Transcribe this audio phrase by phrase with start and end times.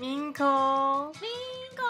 [0.00, 1.28] 明空，明
[1.76, 1.84] 空，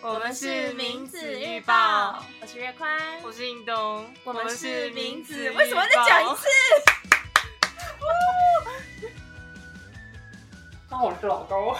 [0.00, 5.50] 我们是名子预报，我是月宽，我是印东，我们是名子子。
[5.50, 6.48] 为什么再讲一次？
[10.90, 11.76] 那我是老高，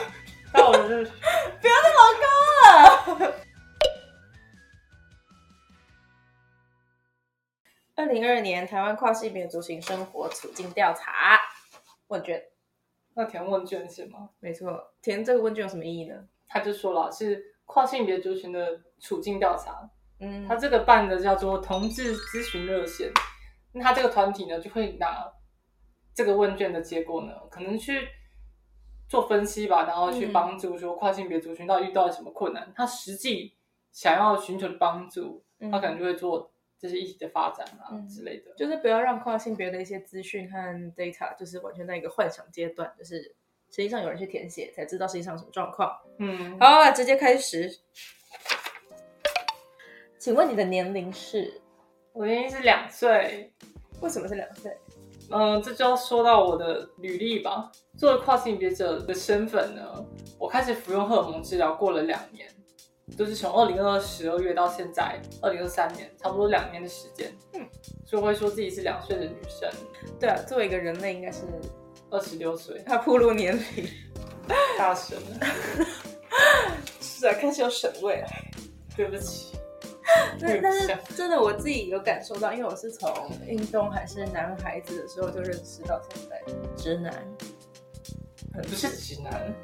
[0.52, 2.26] 那我是不要再老高
[3.24, 3.34] 了。
[7.96, 11.40] 二零二二年台湾跨性别族群生活处境调查。
[12.08, 12.42] 问卷，
[13.20, 14.30] 那填问卷是吗？
[14.40, 16.14] 没错，填这个问卷有什么意义呢？
[16.48, 19.90] 他就说了是跨性别族群的处境调查，
[20.20, 23.12] 嗯，他这个办的叫做同志咨询热线，
[23.72, 25.30] 那他这个团体呢就会拿
[26.14, 28.08] 这个问卷的结果呢，可能去
[29.06, 33.54] 做分析吧，然后去嗯帮助说跨性别族群到底遇到了什么困难，他实际
[33.92, 36.49] 想要寻求的帮助，嗯他可能就会做
[36.80, 38.52] 这些议题的发展啊、嗯之类的。
[38.56, 40.58] 就是不要让跨性别的一些资讯和
[40.96, 43.22] data 就是完全在一个幻想阶段，就是
[43.70, 45.94] 实际上有人去填写才知道实际上什么状况。
[46.18, 47.70] 嗯，好，来直接开始。
[50.18, 51.60] 请问你的年龄是？
[52.12, 53.52] 我年龄是两岁，
[54.00, 54.76] 为什么是两岁？
[55.30, 57.70] 嗯，这就要说到我的履历吧。
[57.96, 60.04] 作为跨性别者的身份呢，
[60.38, 62.48] 我开始服用荷尔蒙治疗过了两年，
[63.16, 67.32] 就是从二零二二十二月到现在二零二三年，差不多两年的时间。
[67.52, 67.68] 嗯，
[68.06, 69.70] 所以会说自己是两岁的女生，
[70.18, 71.42] 对啊，作为一个人类，应该是
[72.10, 73.88] 二十六岁，他铺路年龄。
[74.76, 75.16] 大神，
[77.00, 78.28] 是啊，开始有省位了。
[78.96, 79.56] 对不起。
[80.40, 86.42] 但但是真的我自己有感受到，因为我是从运动还是男孩子的时候就认识到现在，
[86.76, 87.14] 直男，
[88.62, 89.54] 不是直男，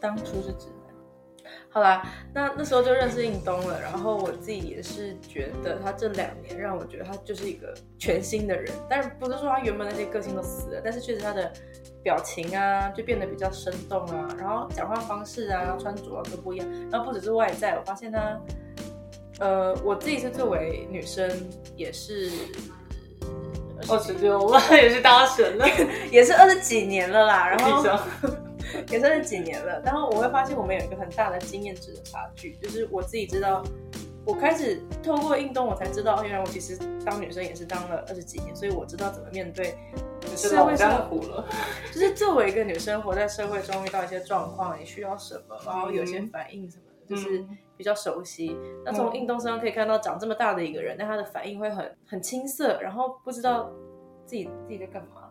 [0.00, 0.73] 当初是直男。
[1.74, 11.52] 好啦，那那时候就认识应东了，然后我自己也是觉得他这两年让我觉得他就是一个全新的人，但是不是说他原本那些个性都死了，但是确实他的
[12.00, 18.40] 表情啊就变得比较生动啊，然后讲话方式啊、穿着啊都不一样，然后不只是外在，我发现他，
[19.40, 21.28] 呃，我自己是作为女生
[21.74, 22.30] 也是。
[23.86, 25.66] 二十六，我 也是大神了。
[26.10, 27.82] 也是二十几年了啦，然后
[28.90, 33.62] 也是二十几年了，然后我会发现我们有一个很大的经验值的差距，就是我自己知道，
[34.24, 39.76] 我开始透过运动，我才知道，哦原来我其实当女生也是当了二十几年，所以我知道怎么面对
[40.36, 41.46] 社会生活了。
[41.92, 48.56] 就是作为一个女生活在社会中遇到一些状况，你需要什么，然后有些反应什么的，就是嗯比较熟悉。
[48.84, 53.70] 那从运动身上可以看到，长这么大的一个人，但他的反应会很很青涩，然后不知道
[54.24, 55.23] 自己自己在干嘛。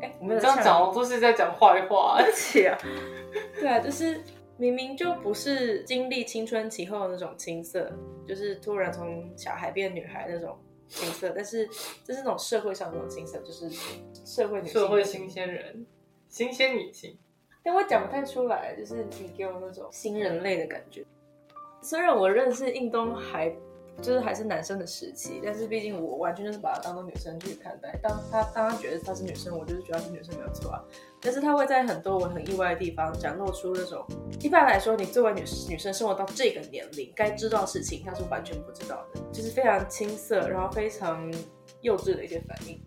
[0.00, 2.16] 哎，我们有这样在讲，都是在讲坏话。
[2.18, 2.78] 而且啊，
[3.58, 4.20] 对啊，就是
[4.56, 7.90] 明明就不是经历青春期后的那种青涩，
[8.26, 11.68] 就是突然从小孩变女孩那种青涩，但是
[12.04, 13.70] 这是那种社会上的那种青涩，就是
[14.24, 15.86] 社会女性社会新鲜人，
[16.28, 17.16] 新鲜女性。
[17.62, 21.04] 但我讲不太出来，就是你给我那种新人类的感觉。
[21.82, 23.54] 虽然我认识印东还
[24.00, 27.98] 就是还是男生的时期，但是毕竟我完全就是把他当做女生去看待。
[28.02, 30.82] 当他当他觉得她是女生，我就是觉得她是女生没有错啊。
[31.20, 34.06] 但是他会在很多我很意外的地方展露出那种，
[34.40, 41.32] 一般来说，你作为女女生生活到这个年龄，该知道的事情，他是完全不知道的，就是非常青涩，然后非常
[41.80, 42.80] 幼稚的一些反应。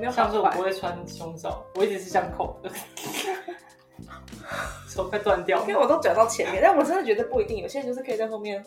[0.00, 2.70] 没有像是我不会穿胸罩，我一直是这样扣的，
[4.88, 5.66] 手快断掉了。
[5.66, 8.64] 因为我都转到前面，但我真的觉得不一定，有些人就是可以在后面。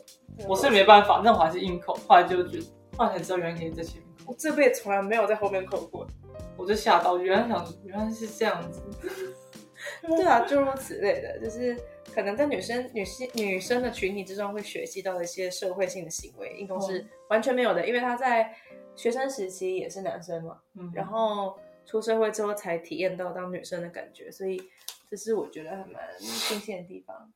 [0.47, 1.93] 我是没办法，那我还是硬扣。
[2.07, 2.65] 后来就觉得，
[2.97, 6.07] 后来才知道原来可以在前面扣，我这辈子从来没有在后面扣过。
[6.55, 8.81] 我就吓到，原来想原来是这样子。
[10.01, 11.77] 对啊，诸如此类的，就是
[12.13, 18.51] 可能在女生、女性、女生的群体之中会学习到的一些社会性的行为，运动是完全没有的，因为他在
[18.95, 21.55] 学生时期也是男生嘛，嗯，然后
[21.85, 24.61] 出社会之后才体验到当女生的感觉，所以
[25.09, 27.31] 这是我觉得还蛮新鲜的地方。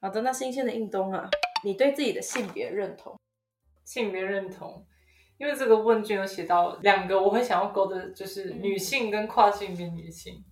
[0.00, 1.28] 好的，那新鲜的运动啊，
[1.64, 3.18] 你对自己的性别认同？
[3.84, 4.86] 性别认同，
[5.38, 10.44] 因为这个问卷有写到两个我很想要勾的，就是女性跟跨性别女性。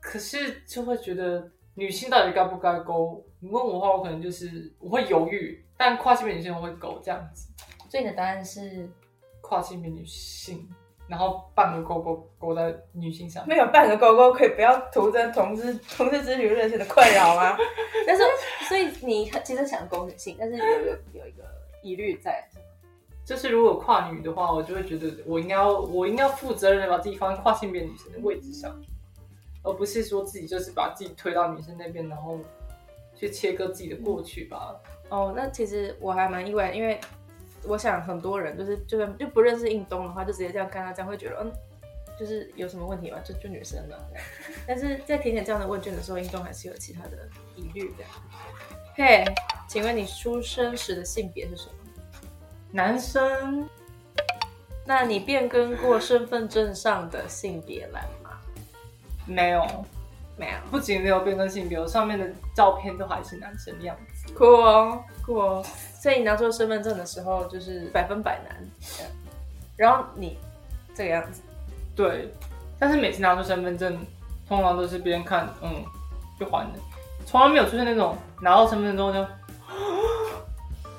[0.00, 3.26] 可是就会觉得女性到底该不该勾？
[3.40, 7.50] 你问我的话，我可能就是我会犹豫，但跨性别女性我会勾这样子。
[7.88, 8.88] 所以你的答案是
[9.40, 10.68] 跨性别女性，
[11.08, 13.56] 然后半个勾勾勾在女性上面。
[13.56, 17.56] 没有半个勾勾，可以不要徒增同志同志咨询热线的困扰吗？
[18.06, 18.22] 但是，
[18.68, 21.44] 所以你其实想勾女性，但是有有有一个
[21.82, 22.46] 疑虑在，
[23.24, 28.74] 就是如果跨女的话，我就会觉得我应该要我应该要负责任的把自己放在跨性别女生的位置上，
[29.62, 32.38] 而不是说自己就是把自己推到女生那边，然后
[33.14, 34.74] 去切割自己的过去吧。
[35.08, 36.98] 哦，那其实我还蛮意外，因为
[37.66, 41.52] 我想很多人就是就是就不认识印东的话，就直接这样看他，这样会觉得，嗯，
[42.18, 43.18] 就是有什么问题吗？
[43.24, 43.96] 就就女生嘛。
[44.66, 48.04] 但是在填写这样的问卷的时候，印东还是有其他的疑虑的。
[48.94, 49.24] 嘿，
[49.68, 51.74] 请问你出生时的性别是什么？
[52.70, 53.68] 男生
[54.86, 58.38] 那你变更过身份证上的性别栏吗？
[59.26, 59.84] 没有，
[60.36, 60.56] 没有。
[60.70, 64.32] 不仅没有变更性别，我上面的照片都还是男生的样子。
[64.34, 65.64] 酷哦，酷哦。
[66.04, 68.54] 所以你拿出身份证的时候，就是百分百难。
[69.74, 70.36] 然后你
[70.94, 71.40] 这个样子，
[71.96, 72.30] 对。
[72.78, 73.98] 但是每次拿出身份证，
[74.46, 75.82] 通常都是别人看，嗯，
[76.38, 76.78] 就还的，
[77.24, 79.26] 从来没有出现那种拿到身份证之后就，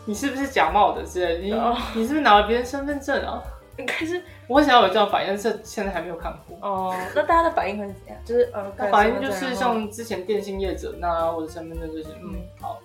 [0.06, 1.38] 你是不是假冒的之类？
[1.40, 1.54] 你
[1.94, 3.44] 你是不是拿了别人身份证啊？
[3.78, 6.58] 可是我想要有这样反应，但是现在还没有看过。
[6.68, 8.18] 哦，那大家的反应会是怎样？
[8.26, 12.80] 就是呃，反应就是像之前电信业者那我的身份证，就是嗯好，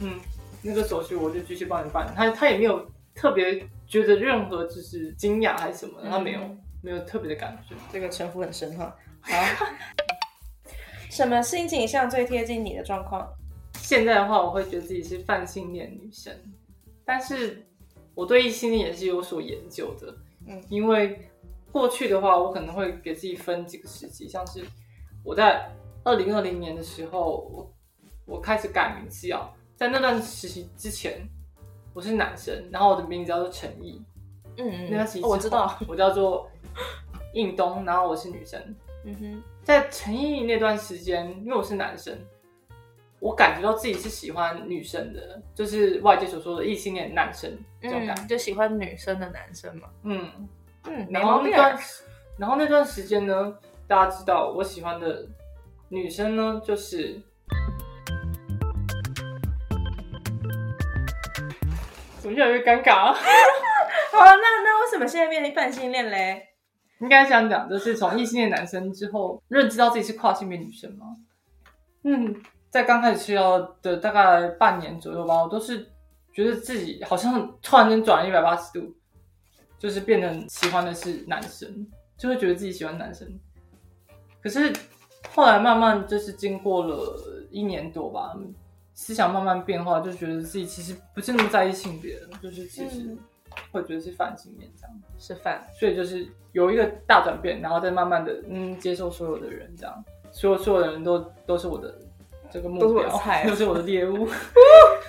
[0.00, 0.18] 嗯
[0.62, 2.12] 那个手续我就继续帮你办。
[2.14, 2.84] 他他也没有
[3.14, 6.40] 特别觉得任何就是惊讶还是什么，他没有
[6.82, 7.74] 没有特别的感觉。
[7.92, 8.96] 这个城府很深哈。
[9.22, 9.66] 好，
[11.10, 13.28] 什么性倾向最贴近你的状况？
[13.74, 16.32] 现在的话，我会觉得自己是泛性恋女生，
[17.04, 17.66] 但是
[18.14, 20.14] 我对异性恋也是有所研究的。
[20.46, 21.28] 嗯，因为
[21.72, 24.64] 过去的话，我可能会给自己分几个时期，像是
[25.24, 25.70] 我在
[26.04, 27.74] 二零二零年的时候，我
[28.26, 31.26] 我开始改名字啊，在那段时期之前，
[31.94, 33.98] 我是男生，然后我的名字叫做陈毅。
[34.58, 36.50] 嗯嗯，那段时期我知道，我叫做
[37.32, 38.62] 应东，然后我是女生。
[39.06, 42.14] 嗯哼，在陈毅那段时间，因为我是男生，
[43.20, 47.50] 我感觉到自己是喜欢女生的，就是外界所说的异性恋男生
[47.80, 49.88] 这种感觉，就喜欢女生的男生嘛。
[50.02, 50.30] 嗯
[50.84, 51.78] 嗯，然后那段，
[52.36, 53.56] 然后那段时间呢，
[53.88, 55.26] 大家知道我喜欢的
[55.88, 57.18] 女生呢，就是
[62.30, 63.12] 么越来越尴尬？
[63.12, 66.46] 好，那那为什么现在变成泛性恋嘞？
[67.00, 71.06] 应该这样讲，就是从异性恋男生之后认知到自己是跨性别女生吗？
[72.04, 72.34] 嗯，
[72.68, 75.90] 在刚开始吃药的大概半年左右吧，我都是
[76.32, 78.94] 觉得自己好像突然间转了一百八十度，
[79.78, 81.86] 就是变成喜欢的是男生，
[82.18, 83.26] 就会觉得自己喜欢男生。
[84.42, 84.72] 可是
[85.30, 88.34] 后来慢慢就是经过了一年多吧，
[89.00, 93.16] 思想慢慢变化，就觉得自己其实不是那么在意性别了，就是其实。
[93.72, 101.92] 会觉得是反性恋这样，是泛，所以就是有一个大转变，然后再慢慢的嗯接受所有的人这样，所有所有的人都都是我的
[102.48, 104.28] 这个目标，都是我的猎物。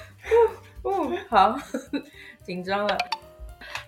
[0.83, 1.55] 嗯，好
[2.43, 2.97] 紧张了。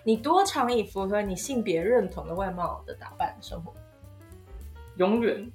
[0.04, 3.74] 你多长以符合你性别认同的外貌的打扮生活？
[4.98, 5.50] 永远，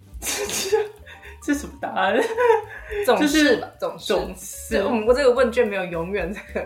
[1.41, 2.15] 这什么答案？
[3.05, 4.77] 总 是吧，总是总是。
[4.77, 6.65] 嗯，我这个问卷没有永远这个。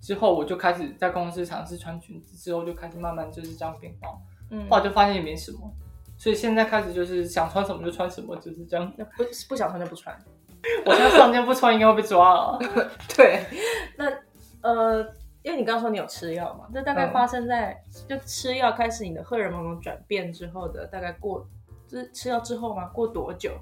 [0.00, 4.18] 之后，我就开始在公司尝试穿裙子，之后就开始慢慢就是这样变化。
[4.50, 5.58] 嗯，后来就发现也没什么，
[6.18, 8.92] 所以现在开始就是想穿什么就穿什么，就是这样。
[9.16, 10.16] 不不想穿就不穿。
[10.84, 12.58] 我现在上街不穿应该会被抓了。
[13.16, 13.44] 对，
[13.96, 14.10] 那
[14.62, 15.06] 呃。
[15.48, 21.48] 因为你刚刚说你有吃药嘛，这大概发生在就吃药开始你的荷尔蒙转变之后的大概过，
[21.88, 23.52] 就是吃药之后嘛，过多久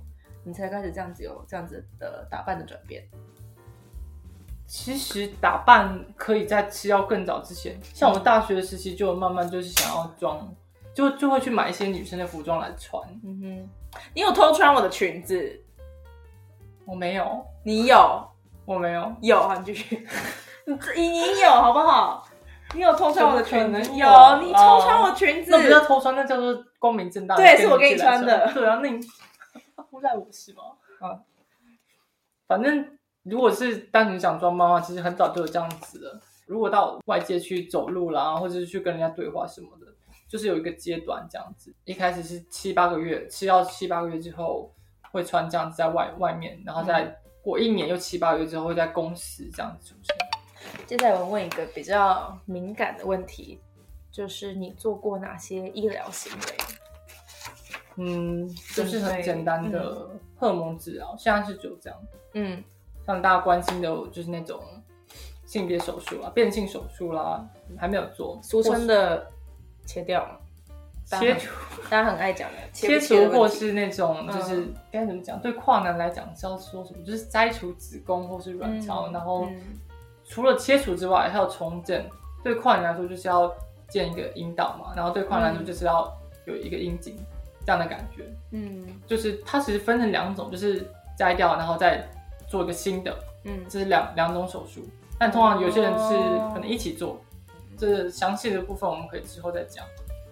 [0.43, 3.07] 你才开始这样子有这样子的打扮的转变？
[4.67, 10.53] 其实打扮可以在吃药更早之前，像我大学时期就慢慢就是想要装，
[10.93, 13.01] 就就会去买一些女生的服装来穿。
[13.23, 13.69] 嗯哼，
[14.13, 15.63] 你有偷穿我的裙子？
[16.85, 18.29] 我没有，你有？
[18.65, 20.05] 我没有，有啊，你继续。
[20.97, 22.27] 你你有好不好？
[22.75, 23.79] 你有偷穿我的裙子？
[23.95, 25.51] 有，你偷穿我裙子？
[25.51, 27.37] 那不叫偷穿，那叫做光明正大。
[27.37, 28.53] 对，是我给你穿的。
[28.53, 29.01] 对啊，那你
[29.91, 30.63] 诬赖我是吗？
[31.01, 31.21] 啊，
[32.49, 36.21] 反正如果是单纯想装妈妈，其实很早就有这样子的。
[36.47, 39.87] 如果到外界去走路啦，或者是去跟人家对话什么的，
[40.29, 41.73] 就是有一个阶段这样子。
[41.85, 44.73] 一开始是七八个月，吃到七八个月之后。
[45.13, 50.15] 会穿这样子在外外面，然后再过一年又七八个月之后会在公司这样子出现。
[50.87, 53.61] 接下来我问一个比较敏感的问题，
[54.11, 56.57] 就是你做过哪些医疗行为？
[57.97, 61.99] 嗯，就是很简单的荷尔蒙治疗，现在是只有这样。
[62.35, 62.63] 嗯，
[63.07, 64.63] 像大家关心的，就是那种
[65.47, 67.43] 性别手术啊、变性手术啦，
[67.79, 69.27] 还没有做，俗称的
[69.87, 70.29] 切掉，
[71.07, 71.55] 切除，
[71.89, 75.41] 大家很爱讲的切除，或是那种就是该怎么讲？
[75.41, 77.03] 对跨男来讲是要说什么？
[77.03, 79.49] 就是摘除子宫或是卵巢，然后
[80.29, 82.05] 除了切除之外，还有重整。
[82.45, 83.53] 对跨男来说，就是要
[83.89, 86.13] 建一个阴道嘛，然后对跨男来说，就是要
[86.45, 87.17] 有一个阴茎
[87.65, 88.25] 这样的感觉。
[88.53, 92.07] 嗯，就是它其实分成两种，就是摘掉，然后再
[92.47, 93.17] 做一个新的。
[93.45, 96.15] 嗯，这是两两种手术，但通常有些人是
[96.53, 97.21] 可能一起做。
[97.77, 99.85] 这详细的部分我们可以之后再讲。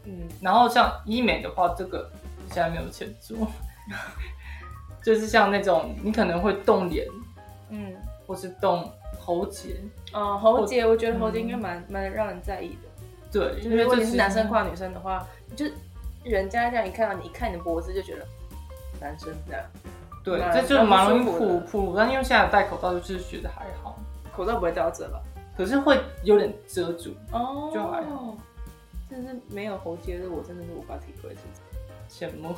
[0.04, 2.08] 嗯，然后像医美的话，这个
[2.48, 3.36] 现在没有钱做，
[5.02, 7.06] 就是像那种你可能会动脸，
[7.70, 7.94] 嗯，
[8.26, 8.90] 或是动
[9.24, 9.76] 喉结。
[10.12, 12.88] 哦，喉结，我觉得喉结应该蛮蛮让人在意的。
[13.32, 15.26] 对，就是如果你是男生跨女生的话，
[15.56, 15.66] 就
[16.22, 18.26] 人家这样一看到你，一看你的脖子就觉得
[19.00, 19.64] 男生这样。
[20.22, 23.98] 对，这就蛮容易普普，但因为现在戴口罩，就是觉得还好，
[24.34, 25.20] 口罩不会掉这吧？
[25.56, 28.36] 可是会有点遮住哦，就还好。
[29.10, 31.36] 但是没有喉结的，我真的是无法体会，
[32.08, 32.54] 羡慕。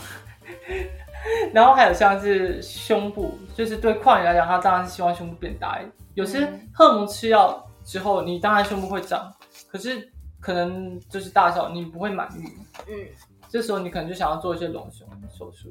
[1.53, 5.81] 然后还有像是胸部，就是对跨女来讲，他当然是希望胸部变大。
[6.17, 6.41] 有些
[6.73, 9.31] 荷尔蒙吃药之后，你当然胸部会长，
[9.71, 12.45] 可是可能就是大小你不会满意。
[12.89, 13.07] 嗯，
[13.51, 15.71] 这时候你可能就想要做一些隆胸手术。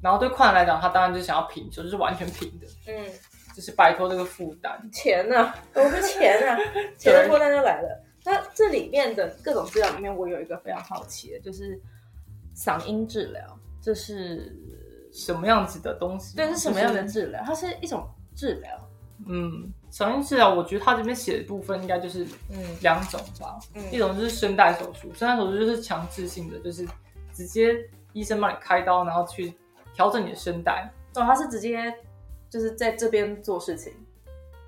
[0.00, 2.66] 然后对跨男来讲，他当然就想要平胸，就是完全平的。
[2.86, 3.06] 嗯，
[3.56, 4.88] 就是摆脱这个负担。
[4.92, 5.52] 钱呢？
[5.74, 6.56] 我是钱啊，
[6.96, 8.04] 钱的负担就来了。
[8.24, 11.80] 那这里面的各种治疗里面，我有一个非常好奇的，就是
[12.56, 14.56] 嗓音治疗，这是
[15.12, 16.36] 什么样子的东西？
[16.36, 17.42] 对，是什么样的治疗？
[17.44, 18.70] 它是一种治疗。
[19.28, 23.58] 嗯，嗓音治疗，我觉得他这边写的部分应该就是嗯两种吧。
[23.74, 26.86] 嗯，一种就是声带手术，声带手术就是强制性的，就是
[27.32, 27.76] 直接
[28.12, 29.52] 医生帮你开刀，然后去
[29.94, 30.90] 调整你的声带。
[31.14, 31.94] 哦，他是直接
[32.48, 33.92] 就是在这边做事情。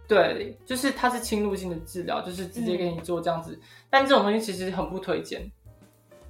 [0.07, 3.59] 对，就是它是侵入性的治疗，就是直接给你做这样子。
[3.89, 5.41] 但这种东西其实很不推荐。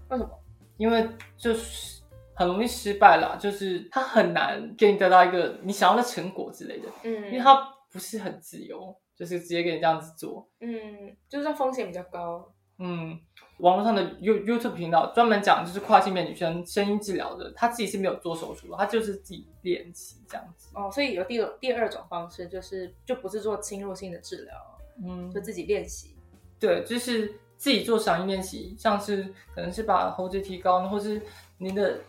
[0.08, 0.30] 为什么？
[0.76, 2.00] 因为就是
[2.34, 6.88] 很容易失败啦，就是它很难给你得到一个你想要的成果之类的。
[7.02, 10.48] 嗯，因为它不是很自由，就是直接给你这样子做。
[10.58, 12.52] 嗯，就是它风险比较高。
[12.78, 13.16] 嗯，
[13.58, 20.70] 网络上的 You YouTube 频道专门讲就是跨性别女生声音治疗的，她自己是没有做手术的，她就是自己练习这样子。
[20.74, 24.54] 哦，所以有第二第二种方式，就是就不是做侵入性的治疗，
[25.04, 26.16] 嗯，就自己练习。
[26.58, 29.22] 对，就是自己做嗓音练习，像是
[29.54, 31.22] 可能是把喉结提高，或是
[31.58, 32.00] 你的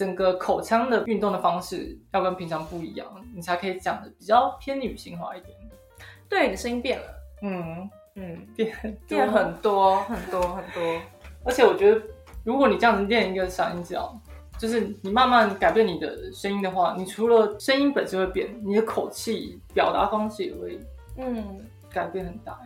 [0.00, 5.54] 整个口腔的运动的方式要跟平常不一样，你才可以讲的比较偏女性化一点。
[6.26, 7.04] 对，你的声音变了，
[7.42, 7.90] 嗯。
[8.14, 11.00] 嗯，变变很多很多很多，
[11.44, 12.02] 而且我觉得，
[12.44, 14.18] 如果你这样子练一个嗓音角，
[14.58, 20.80] 就是你慢慢改变你的声音的话，你除了声音本身会变，你的口气、表达方式也会
[21.18, 22.58] 嗯改变很大。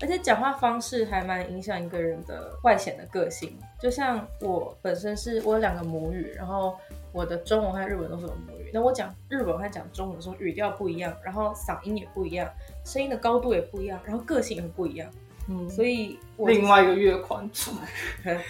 [0.00, 3.56] 而且讲话方式还蛮影响一个人的外显的个性。
[3.78, 6.76] 就像我本身是我有两个母语，然后
[7.12, 8.70] 我的中文和日文都是我母语。
[8.72, 12.50] 那我讲日文和讲中文的时候，语调不一样，然后嗓音也不一样，
[12.84, 15.10] 声音的高度也不一样，然后个性也不一样。
[15.48, 17.50] 嗯，所以我另外一个月宽，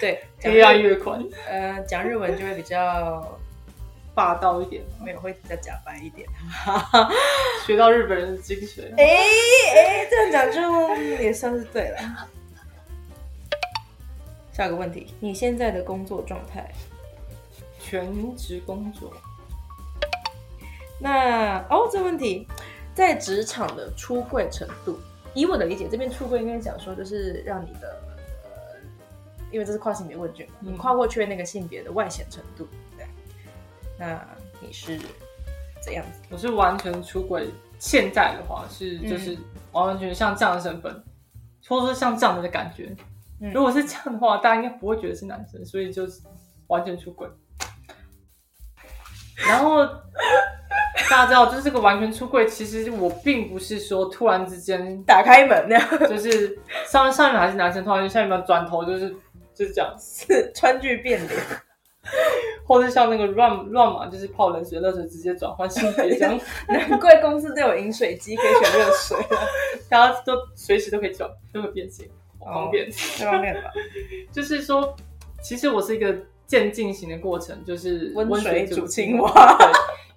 [0.01, 1.25] 对，黑暗月宽。
[1.49, 3.39] 呃，讲日文就会比较。
[4.21, 6.29] 霸道一点，没有会比较假白一点，
[7.65, 8.83] 学到日本人的精髓。
[8.99, 12.29] 哎哎，这样讲就也算是对了。
[14.53, 16.71] 下个问题，你现在的工作状态？
[17.79, 19.11] 全职工作。
[21.01, 22.47] 那哦，这问题，
[22.95, 25.01] 在职场的出柜程度，
[25.33, 27.99] 以我的理解，这边出柜应该讲说，就是让你的，
[28.45, 28.77] 呃，
[29.51, 32.69] 因为这是跨性别问卷嘛，你跨过去那个性别的外显程度。
[34.01, 34.27] 那
[34.63, 34.99] 你是
[35.83, 36.23] 怎样子？
[36.31, 37.51] 我是完全出轨。
[37.79, 39.37] 现在的话是就是
[39.73, 40.93] 完完全全像这样的身份，
[41.67, 42.95] 或者说像这样的感觉。
[43.55, 46.21] 如果是这样的话，大家应该不会觉得是男生，所以就是
[46.67, 47.27] 完全出轨。
[49.49, 49.87] 然后
[51.09, 59.09] 大家知道，就是这个完全出柜，其实我并不是说突然之间打开门那样，就是上上面还是男生，突然下面转头就是
[59.55, 61.41] 就是这样，是川剧变脸。
[62.71, 66.39] 或是像那个乱乱码，就是泡冷水、热水直接转换性别这样。
[66.69, 69.19] 难怪公司都有饮水机可以选热水，
[69.91, 72.09] 大家都随时都可以转，都会变形，
[72.39, 73.73] 方便，方便吧？
[74.31, 74.95] 就是说，
[75.43, 79.57] 其实我是一个渐进型的过程，就是温水煮青蛙。
[79.59, 79.73] 对，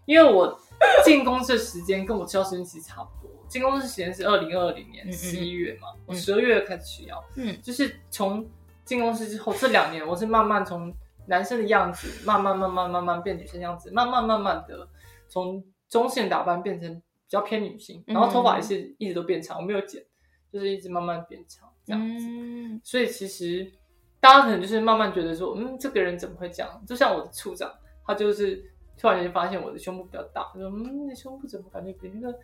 [0.06, 0.56] 因为我
[1.04, 3.34] 进公司的时间跟我吃药时间其实差不多。
[3.48, 8.48] 进公司时间是二零二零年十一月嘛，我嗯十二月开始吃药，嗯就是从
[8.86, 10.94] 进公司之后这两年，我是慢慢从
[11.28, 14.88] 男生的样子，慢慢慢慢慢慢变女生样子，慢慢慢慢的
[15.28, 20.04] 从中性打扮变成比较偏女性，然后头发也是一直都变长，我没有剪，
[20.52, 22.26] 就是一直慢慢变长这样子。
[22.28, 23.72] 嗯所以其实
[24.20, 26.84] 大家可能就是慢慢觉得说，嗯，这个人怎么会这样？
[26.88, 27.72] 就像我的处长，
[28.06, 28.64] 他就是
[28.98, 32.38] 突然间发现我的胸部比较大，他说，嗯，你胸部怎么感觉比那个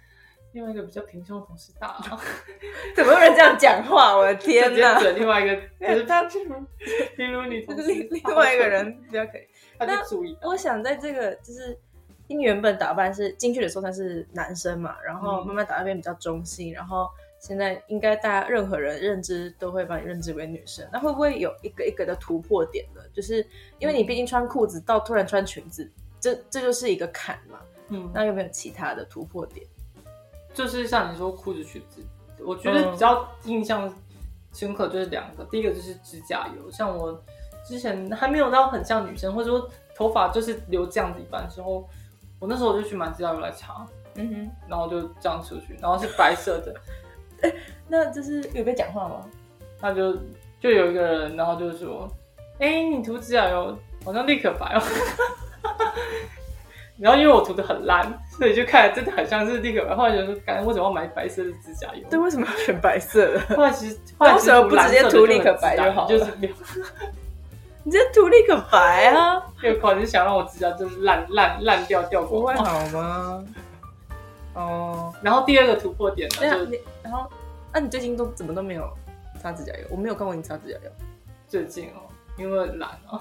[0.52, 2.22] 另外一个比较平胸的同事大、啊？
[2.96, 4.16] 怎么有人这样讲话？
[4.18, 5.00] 我的天哪！
[5.00, 9.48] 整另外一个就是他比如你 另另外一个人比较可以。
[9.78, 11.78] 他就注意，我想在这个就是，
[12.28, 17.08] 因为原本打扮是进去的时候他是男生嘛，然后嗯慢慢打扮变比较中性，然后
[17.40, 23.02] 现在应该大家任何人认知都会把你认知为女生，那会不会有一个一个的突破点呢？
[23.14, 23.46] 就是
[23.78, 25.90] 因为你毕竟穿裤子到突然穿裙子，
[26.20, 27.60] 这这就是一个坎嘛。
[27.92, 29.66] 嗯，那有没有其他的突破点？
[30.54, 32.02] 就是像你说裤子裙子，
[32.46, 33.94] 我觉得比较印象
[34.54, 37.22] 深刻就是两个，第一个就是指甲油，像我
[37.66, 41.88] 之前还没有到很像女生，或者说头发就是留这样子一般的时候，
[42.40, 46.74] 我那时候我就去买指甲油来擦，嗯哼，然后就这样出去，然后是白色的，
[47.88, 49.26] 那就是有被讲话吗？
[49.80, 50.14] 他就
[50.60, 52.06] 就有一个人，然后就说
[52.60, 54.82] ：“哎、你涂指甲油好像立刻白哦。
[57.00, 58.06] ”然后因为我涂的很烂，
[58.40, 59.94] 所以就看真的很像是立可白。
[59.96, 63.56] 后来就说：“感为什么要买白色的指甲油？”对，为什么要选白色的？
[63.56, 66.54] 后来其实后来其实为什么不直接涂立可白就好了就是没有
[67.84, 72.54] 你这涂立可白啊， 没有可能是想让我指甲就是烂烂烂掉掉不会。
[72.56, 73.46] 好吗？
[74.54, 76.68] 哦，然后第二个突破点呢，
[77.04, 77.30] 然后，
[77.74, 78.90] 那、你最近都怎么都没有
[79.42, 79.86] 擦指甲油？
[79.90, 80.92] 我没有看过你擦指甲油，
[81.48, 82.02] 最近哦，
[82.38, 83.20] 因为懒哦，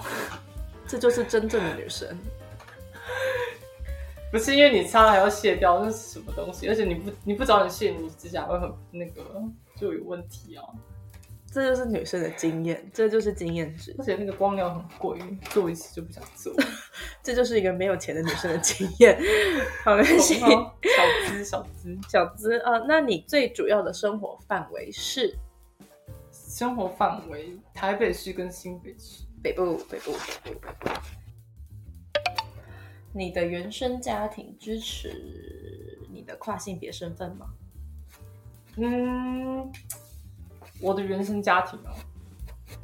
[0.87, 2.07] 这就是真正的女生。
[4.31, 6.67] 不是因为你擦了还要卸掉，那是什么东西？
[6.67, 9.23] 而且你不你不早点卸，你指甲会很那个
[9.75, 10.63] 就有问题啊。
[11.51, 16.53] 这就是女生的经验，这就是经验值而，且那个光疗很贵，做一次就不想做。
[17.23, 19.19] 这就是一个没有钱的女生的经验。
[19.83, 20.47] 好没关系，小
[21.27, 25.35] 资小资，小资啊、呃那你最主要的生活范围是
[26.31, 29.23] 生活范围台北市跟新北市。
[29.41, 30.11] 北部，北部，
[30.43, 30.99] 北部，北部。
[33.13, 37.47] 你的原生家庭支持你的跨性别身份吗？
[38.77, 39.71] 嗯，
[40.81, 41.91] 我的原生家庭哦，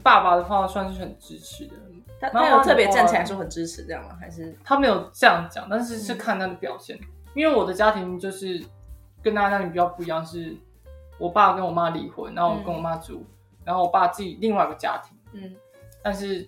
[0.03, 1.75] 爸爸的话算是很支持的，
[2.19, 4.17] 他他有特别站起来说很支持这样吗？
[4.19, 6.99] 还是他没有这样讲，但是是看他的表现。
[7.33, 8.63] 因为我的家庭就是
[9.21, 10.55] 跟大家家庭比较不一样，是
[11.17, 13.25] 我爸跟我妈离婚，然后我跟我妈住，
[13.63, 15.55] 然后我爸自己另外一个家庭，嗯
[16.03, 16.47] 但是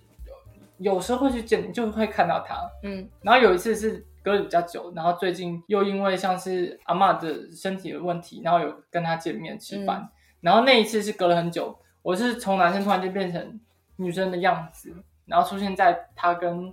[0.78, 2.56] 有时候会去见，就会看到他。
[2.82, 10.08] 嗯然后有一次是隔了比较久，然后最近又因为像是阿嬷的身体的问题，然后有跟他见面吃饭，
[10.40, 13.60] 然后那一次是隔了很久，我是从男生突然间变成
[13.96, 14.94] 女生的样子，
[15.26, 16.72] 然后出现在他跟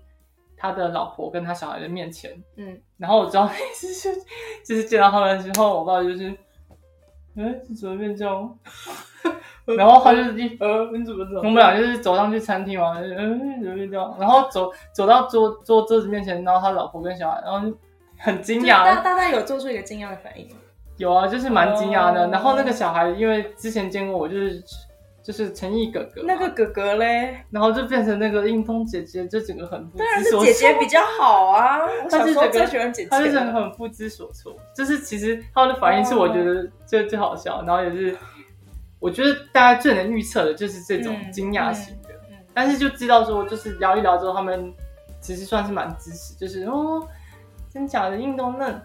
[0.58, 4.10] 他的老婆跟他小孩的面前，嗯，然后我知道那一次是
[4.66, 6.30] 就是见到他们的时候，我爸就是，
[7.36, 8.58] 嗯，你怎么变这样？
[9.78, 14.16] 然后他就是一呃，你怎么知道我们俩就是走上去餐厅嘛，嗯，怎么会这样？
[14.20, 17.76] 然后走走到桌桌桌子面前，然后他老婆跟小孩，然后就
[18.20, 20.48] 很惊大讶，大概有做出一个惊讶的反应。
[20.98, 22.26] 有啊，就是蛮惊讶的。
[22.26, 24.64] 哦然后那个小孩因为之前见过我，就是
[25.24, 31.80] 就是诚意哥哥，那个哥哥嘞，然后就变成那个应通姐姐，就整个很不当然是姐姐比较好啊。
[32.04, 33.32] 我小时候最喜欢姐姐他就。
[33.32, 34.56] 很不知所措。
[34.76, 38.16] 就是其实他的反应是我觉得最最好笑，然后也是
[39.06, 42.10] 我觉得大家最能预测的就是这种嗯惊讶型的。
[42.32, 44.74] 嗯但是就知道说，就是聊一聊之后，他们
[45.22, 47.08] 其实算是蛮支持，就是哦，
[47.72, 48.82] 真假的运动那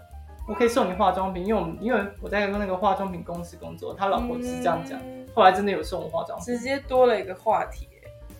[0.47, 6.47] 我可以送你化妆品，因为我们因为我在那个化妆品公司工作，他老婆是这样讲，嗯后来真的有送我化妆品。
[6.47, 7.89] 直接多了一个话题。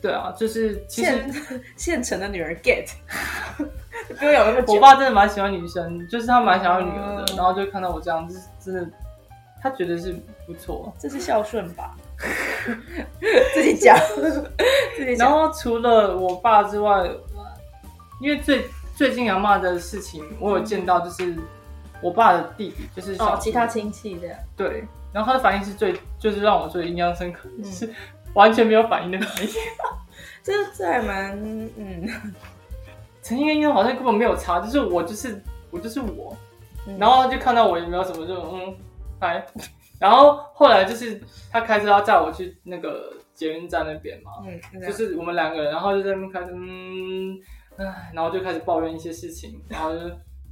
[0.03, 1.31] 对啊，就是现
[1.77, 2.89] 现成的女儿 get，
[4.19, 4.75] 不用有那么久。
[4.75, 8.91] 我爸真的蛮喜欢女生，就是他蛮想要女儿的，嗯然后就看到我这样，就是真的，
[9.63, 10.19] 他觉得是
[10.53, 10.93] 不错。
[10.99, 11.95] 这是孝顺吧？
[13.55, 13.97] 自己讲，
[14.97, 15.31] 自己然讲。
[15.31, 17.09] 后除了我爸之外，
[18.21, 18.65] 因为最
[18.97, 21.35] 最近阿妈的事情，我有见到，就是
[22.03, 24.37] 我爸的弟弟，就是小哦，其他亲戚这样。
[24.57, 27.89] 对，然后他的反应是最，就是让我最印象深刻，嗯是
[28.35, 29.51] 完全没有反应的反应。
[30.43, 31.33] 这这还蛮
[31.77, 32.09] 嗯，
[33.23, 36.37] 陈英跟英好像根本没有差，就是我就是我就是我，
[36.87, 38.75] 嗯然后就看到我也没有什么，就嗯
[39.19, 39.45] 嗨，
[40.01, 41.21] 然后后来就是
[41.53, 44.91] 他开车要载我去那个捷运站那边嘛，嗯，就。
[44.91, 47.39] 是我们两个人，然后就在那边开始嗯
[47.77, 50.01] 唉，然后就开始抱怨一些事情， 然后就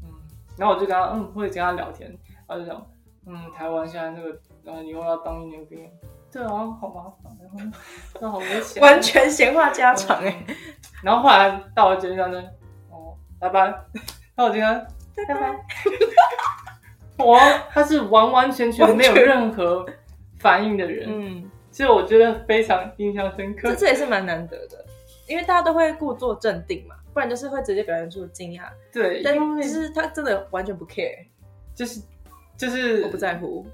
[0.02, 0.12] 嗯
[0.58, 2.14] 然后我就跟他嗯会跟他聊天，
[2.46, 2.86] 他就讲
[3.26, 5.90] 嗯台湾现在那个呃以后要当一年兵，
[6.30, 7.78] 对啊好麻烦，然后
[8.20, 10.54] 那好危险，完全闲话家常哎、嗯
[11.02, 12.36] 然后后来到了捷运站就
[12.90, 13.60] 哦拜拜，
[14.34, 14.78] 然后我就跟他
[15.28, 15.64] 拜拜，
[17.18, 17.38] 我
[17.70, 19.84] 他是完完全全没有任何
[20.38, 23.70] 反应的人，嗯，所以我觉得非常印象深刻。
[23.70, 23.74] 这。
[23.74, 24.84] 这也是蛮难得的，
[25.26, 28.62] 因为大家都会故作镇定嘛，不然就是会直接表现出惊讶。
[28.92, 31.26] 对，但因为就是他真的完全不 care，
[31.74, 32.00] 就是
[32.56, 33.66] 就是我不在乎，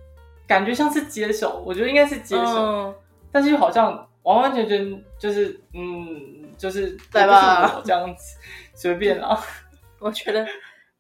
[0.47, 2.95] 感觉像是接手，我觉得应该是接手，嗯。
[3.31, 8.39] 但是又好像完完全全就是嗯，就是来吧这样子，
[8.75, 9.39] 随便啊，
[9.99, 10.47] 我觉得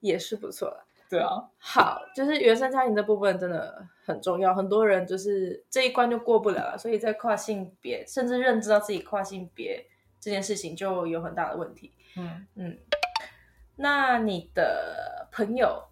[0.00, 0.83] 也是不错了。
[1.10, 9.84] 对啊，好，就是原生家庭这部分真的很重要，很多人就是这一关就过不了了，所以在跨性别，甚至认知到自己跨性别
[10.20, 11.92] 这件事情就有很大的问题。
[12.16, 12.78] 嗯，嗯，
[13.76, 15.82] 那你的朋友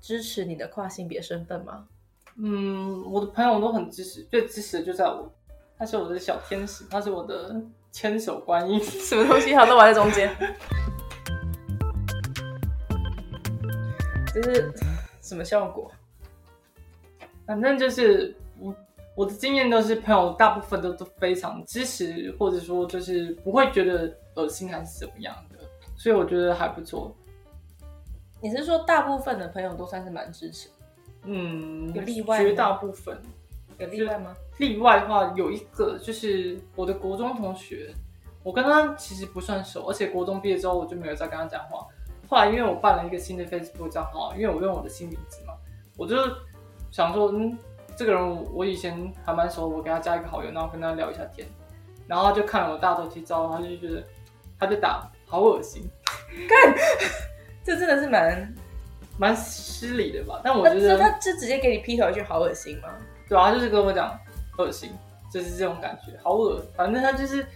[0.00, 1.86] 支持你的跨性别身份吗？
[2.38, 5.32] 嗯，我的朋友都很支持，最支持的就在我，
[5.78, 8.78] 他是我的小天使，他是我的千手观音。
[8.84, 10.30] 什么东西他都玩在中间，
[14.36, 14.72] 这是
[15.22, 15.90] 什么效果？
[17.46, 18.74] 反正就是我
[19.14, 25.58] 我的经验都是朋友大部分都都非常支持，或者说就是不会觉得恶心还是怎么样的，
[25.96, 27.16] 所以我觉得还不错。
[28.42, 30.68] 你是说大部分的朋友都算是蛮支持，
[31.22, 33.18] 嗯，有例外绝大部分
[33.78, 34.36] 有例外吗？
[34.58, 37.90] 例外的话有一个就是我的国中同学，
[38.42, 41.86] 我跟他其实不算熟，而且国中毕业之后我就没有再跟他讲话。
[42.28, 45.54] 后来因为我办了一个新的 Facebook 账号，因为我用我的新名字嘛，
[45.96, 46.16] 我就
[46.90, 47.56] 想说，嗯，
[47.96, 51.46] 这个人我以前还蛮熟，我给他加一个好友，然后跟他聊一下天，
[52.06, 54.04] 然后他就看了我大头贴照，他就觉得，
[54.58, 55.82] 他就打好恶心，
[57.64, 58.54] 这真的是蛮……
[59.18, 60.42] 蛮失礼的吧？
[60.44, 62.90] 但我觉得，他就直接给你劈头一句好恶心吗？
[63.26, 64.14] 对啊，他就是跟我讲
[64.58, 64.90] 恶心，
[65.32, 67.46] 就是这种感觉，好恶，反正他就是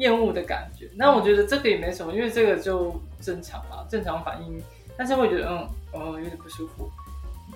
[0.00, 0.90] 厌恶的感觉。
[0.96, 4.60] 那我觉得这个也没什么，因为这个就正常嘛，正常反应。
[4.98, 6.90] 但是会觉得嗯，哦，有点不舒服。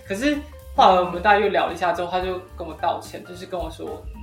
[0.07, 0.37] 可是
[0.77, 4.21] 后来我们大家又聊了一下之后，他就跟我道歉，就是跟我说，嗯，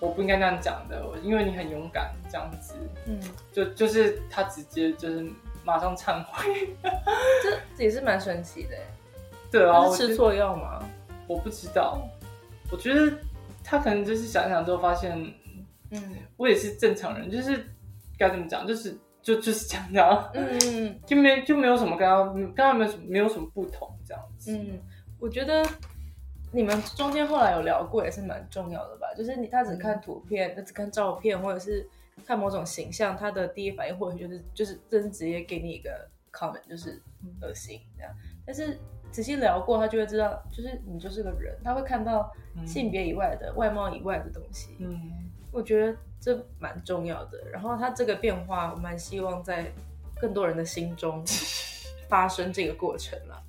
[0.00, 2.74] 我不应该那样讲的，因为你很勇敢，这样子，
[3.06, 3.20] 嗯，
[3.52, 5.24] 就就是他直接就是
[5.64, 6.74] 马上忏悔。
[7.76, 8.82] 这也是蛮神奇的耶。
[9.50, 10.80] 对啊，吃错药吗？
[11.28, 12.00] 我不知道，
[12.72, 13.12] 我觉得
[13.62, 15.16] 他可能就是想想之后发现，
[15.90, 16.02] 嗯
[16.36, 17.66] 我也是正常人，就是
[18.18, 24.56] 该怎么讲，就是就就是这样嗯就没就没有什么跟他跟他没有什么没有什么不同这样子。
[24.56, 24.80] 嗯，
[25.18, 25.64] 我觉得
[26.52, 29.12] 你们中间后来有聊过，也是蛮重要的吧？
[29.16, 31.88] 就是你他只看图片，他只看照片，或者是
[32.26, 37.00] 看某种形象，他的第一反应或许就是就是真是直接给你一个 comment，就是
[37.40, 38.12] 恶心这样。
[38.44, 38.78] 但是
[39.12, 44.76] 仔细聊过，他就会知道，就是你就是个人，他会看到嗯性别以外的、外貌以外的东西。
[44.80, 47.38] 嗯，我觉得这蛮重要的。
[47.50, 49.72] 然后他这个变化，我蛮希望在
[50.20, 51.24] 更多人的心中
[52.08, 53.42] 发生这个过程了。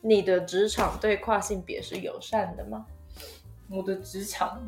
[0.00, 2.86] 你的职场对跨性别是友善的吗？
[3.68, 4.62] 我的职场，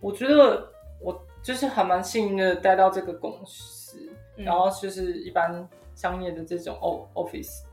[0.00, 0.66] 我觉得
[1.00, 7.64] 我就是还蛮幸运的待到这个公司，嗯然后就是一般商业的这种 o office，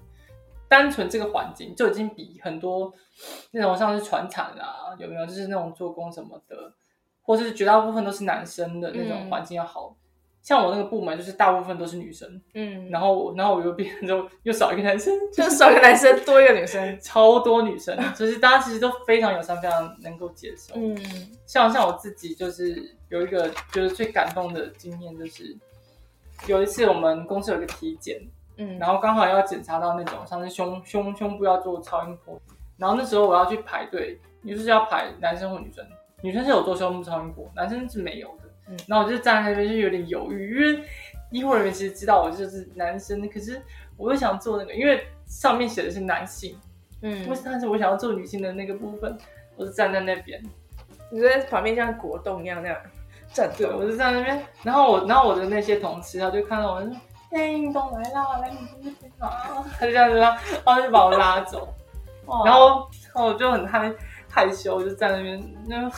[0.68, 2.92] 单纯这个环境就已经比很多
[3.52, 6.74] 那种像是船厂啊，有没有就是那种做工什么的，
[7.30, 9.96] 或是绝大部分都是男生的那种嗯环境要好。
[10.42, 16.82] 像我那个部门就是大部分都是女生，嗯，然后我然后我又变成又少一个男生，就是少一个男生多一个女生。
[17.00, 20.74] 超多女生，就是大家其实都非常友善，非常能够接受。
[20.76, 20.98] 嗯
[21.46, 25.56] 像像我自己就是有一个就是最感动的经验，就是
[26.48, 28.20] 有一次我们公司有一个体检，
[28.58, 32.42] 嗯，然后刚好要检查到那种像是胸胸胸部要做超音波，
[32.78, 35.86] 然后那时候我要去排队，你就是要排男生或女生，
[36.22, 38.44] 女生是有做胸部超音波，男生是没有的。
[38.68, 40.84] 嗯然后我就站在那边就有点犹豫，因为
[41.32, 43.62] 医护人员其实知道我就是男生，可是
[43.98, 46.56] 我又想做那个，因为上面写的是男性，
[47.02, 49.18] 嗯不是，但是我想要做女性的那个部分，
[49.56, 50.42] 我就站在那边。
[51.12, 52.78] 你在旁边像果冻一样那样
[53.34, 56.98] 站对，我就站在那边，然后我，然后我的那些同事，他就看到我，就说
[57.34, 61.74] ：“哎、运动来啦，来你这边啊！”他就这样子，然后就把我拉走，
[62.46, 63.92] 然后，然后我就很害
[64.30, 65.90] 害羞，我就在那边，那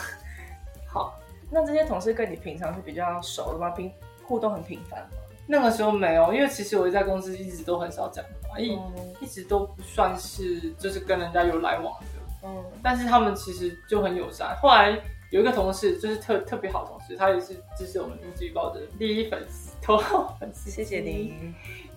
[0.87, 3.69] 好，那这些同事跟你平常是比较熟的吗？
[3.71, 3.91] 平
[4.25, 5.07] 互动很频繁吗？
[5.47, 14.55] 那个时候没有，因为其实我在公司一直都很少讲话，一、嗯一直都不算是就是跟人家有来往的，嗯但是他们其实就很友善。
[14.61, 14.97] 后来
[15.29, 21.53] 有一个同事就是特特别好同事，他也是支持我们经济报的第一粉丝，头号粉丝，谢谢您。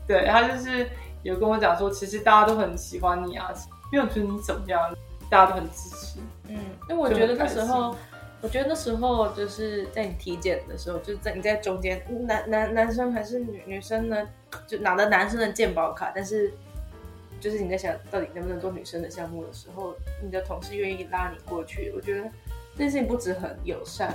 [0.06, 0.88] 对他就是
[1.22, 3.52] 有跟我讲说，其实大家都很喜欢你啊，
[3.92, 4.94] 没有觉得你怎么样，
[5.30, 6.18] 大家都很支持。
[6.48, 6.56] 嗯，
[6.88, 7.94] 因为我觉得那时候，
[8.40, 14.28] 我觉得那时候就是在你体检的时候，就在你在中间，男男男生还是女女生呢，
[14.66, 16.52] 就拿着男生的健保卡，但是
[17.40, 22.30] 就是你在想到底能不能做女生的项目的时候，你的同事愿意拉你过去，我觉得
[22.72, 24.14] 这件事情不止很友善，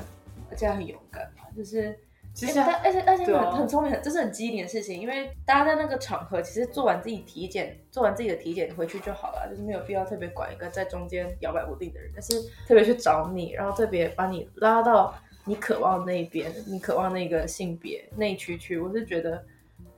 [0.49, 1.97] 而且很勇敢嘛，就是。
[2.39, 19.43] 其实，但而且而且对啊很很聪明，很这是很机灵的事情，因为大家在那个场合，其实做完自己体检，做完自己的体检回去就好了，就是没有必要特别管一个在中间摇摆不定的人，但是特别去找你，然后特别把你拉到你渴望那一边，你渴望那个性别那一区去，我是觉得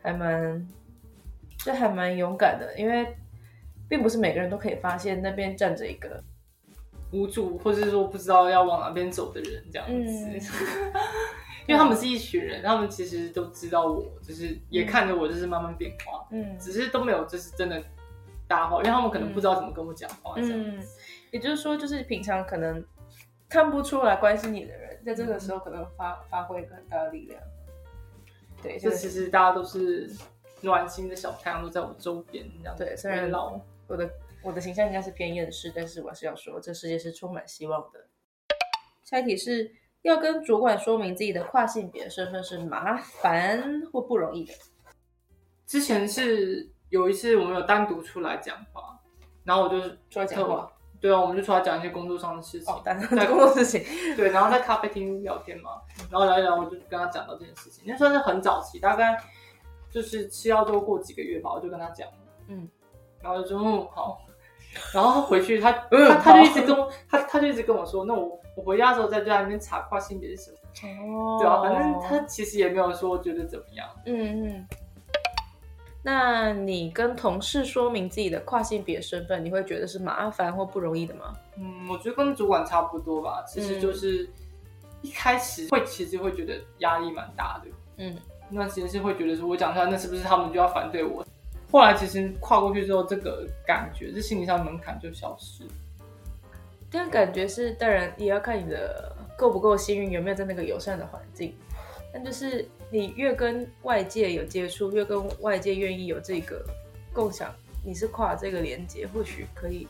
[0.01, 0.67] 还蛮，
[1.63, 3.15] 就还蛮勇敢的，因为
[3.88, 6.23] 并不是每个人都可以发现那边站着一个，
[7.12, 9.93] 无助，或者是说不知道要往哪边走的人这样子。
[9.93, 10.41] 嗯
[11.67, 17.84] 因为他们是一群人，他们其实都知道我，就是也看着我，就是慢慢变化，嗯只是都没有就是真的
[18.47, 21.00] 搭话，因为他们可能不知道怎么跟我讲话这样嗯子。，
[21.32, 22.84] 也就是说，就是平常可能
[23.47, 27.41] 看不出来关心你的人，在这个时候可能发发挥一个很大的力量。
[28.62, 30.10] 对，就就是其实大家都是
[30.62, 32.84] 暖心的小太阳，都在我周边这样子。
[32.84, 34.10] 对虽然老我的
[34.43, 38.08] 我的形象应该是偏厌世，但是我还是要说，这世界是充满希望的。
[39.04, 39.71] 下一题是
[40.04, 44.54] 要跟主管说明自己的跨性别身份是麻烦或不容易的。
[45.66, 49.00] 之前是有一次我们有单独出来讲话，
[49.44, 52.74] 然后我就出来讲话，对啊，我们就出来讲一些工作上的事情。
[52.74, 53.84] 哦，但是在 工作事情，
[54.18, 59.18] 对，然后在咖啡厅聊天嘛，然后聊一聊，我就跟他讲到这件事情，那算是很早期，大概
[59.90, 62.08] 就是吃药之后过几个月吧，我就跟他讲，
[62.48, 62.68] 嗯，
[63.22, 64.22] 然后就说嗯好，
[64.93, 70.57] 然后他回去他嗯他他就一直跟我他他就一直跟我说，那我我回家的时候在家里面查跨性别是什么，
[71.15, 71.38] 哦。
[71.39, 74.67] 对啊，反正他其实也没有说觉得怎么样，嗯嗯。
[76.03, 81.34] 那你跟同事说明自己的跨性别身份，你会觉得是麻烦或不容易的吗？
[81.57, 84.27] 嗯，我觉得跟主管差不多吧，其实就是
[85.01, 88.17] 一开始会其实会觉得压力蛮大的，嗯。
[88.53, 91.23] 那其实是会觉得说，我讲出来，那是不是他们就要反对我？
[91.71, 95.63] 后来其实跨过去之后，这个感觉，这心理上门槛就消失。
[96.89, 101.55] 这样感觉是，当然也要看你的够不够幸运，有没有在那个友善的环境。
[102.13, 106.62] 但就是你越跟外界有接触，越跟外界愿意有这个
[107.13, 107.49] 共享，
[107.86, 109.88] 你是跨这个连接，或许可以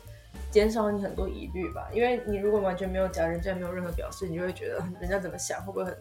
[0.52, 1.90] 减少你很多疑虑吧。
[1.92, 5.98] 因为你如果完全没有讲，人家没有任何表示，你就会觉得人家怎么想，会不会很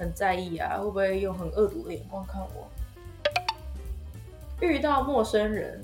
[0.00, 0.78] 很在意啊？
[0.78, 2.68] 会不会用很恶毒的眼光看我？
[4.60, 5.82] 遇到陌生人，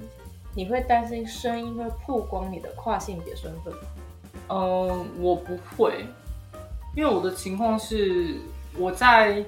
[0.55, 3.81] 你会担心声音会曝光你的跨性别身份吗？
[4.49, 6.05] 嗯，我不会，
[6.97, 8.37] 因为我的情况是
[8.77, 9.45] 我在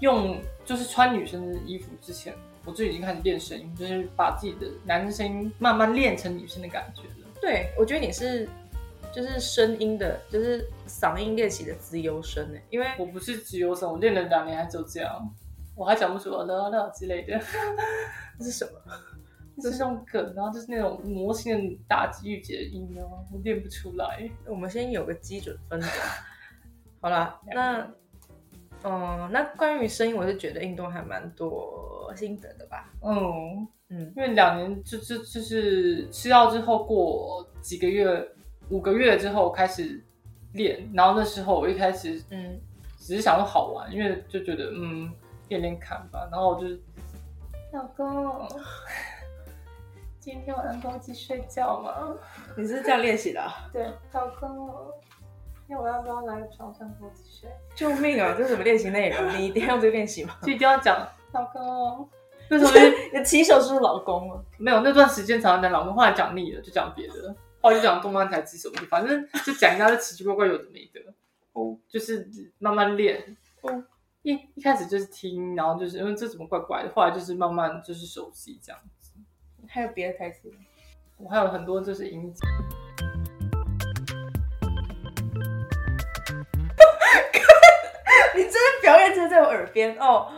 [0.00, 7.28] 用就是穿女生的衣服之前，我就已经开始练声音，就是把自己的男生声音慢慢练成女生的感觉了。
[7.40, 8.48] 对，我觉得你是
[9.14, 15.32] 就是声音的，就是嗓音练习的资优生呢，因为我不是自由声，我练了两年还只有这样，
[15.76, 17.38] 我还讲不出了了 之类的。
[18.38, 18.72] 这是什么？
[19.62, 24.28] 就是那种梗，然后就是那种魔性的打击御姐的音啊，我练不出来。
[24.46, 25.86] 我们先有个基准分的。
[27.00, 27.90] 好啦，那
[28.84, 32.92] 嗯，那关于声音，我是觉得运动还蛮多心得的吧。
[33.02, 38.28] 嗯，嗯因为两年就就就是吃药之后过几个月，
[38.68, 40.04] 五个月之后开始
[40.52, 42.60] 练，然后那时候我一开始嗯，
[42.98, 45.10] 只是想说好玩，因为就觉得嗯
[45.48, 46.66] 练练看吧，然后我就
[47.72, 48.48] 老公，
[50.20, 52.14] 今天晚上跟我一起睡觉吗？
[52.56, 53.68] 你是这样练习的、啊？
[53.72, 54.92] 对，老公，
[55.68, 57.50] 那我要不要来床上跟我一起睡？
[57.74, 58.34] 救命啊！
[58.36, 59.28] 这是什么练习内容？
[59.38, 60.36] 你一定要用这个练习吗？
[60.42, 62.08] 就一定要讲老公。
[62.48, 62.78] 那时候就
[63.12, 64.40] 你的起手是不是老公啊？
[64.58, 71.00] 没有那段时间常常讲老公，后来讲腻了就讲别的，后来就讲动漫台词什么的，反正就讲一大堆奇奇怪怪有的没的。
[71.52, 72.28] 哦，就是
[72.58, 73.36] 慢慢练。
[73.62, 73.82] 哦，
[74.26, 79.12] 一一开始就是听，然后就是因为这怎么怪怪的，后来就是慢慢就是熟悉这样子。
[79.68, 80.56] 还有别的台词吗？
[81.18, 82.44] 我还有很多就是音节，
[88.34, 90.32] 你真的表演真的在我耳边哦。